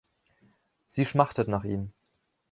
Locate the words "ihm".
1.63-1.93